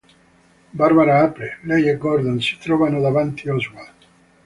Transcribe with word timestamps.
Barbara 0.73 1.19
apre, 1.25 1.59
lei 1.63 1.83
e 1.87 1.95
Gordon 1.95 2.41
si 2.41 2.57
trovano 2.57 2.99
davanti 3.01 3.47
Oswald. 3.49 3.95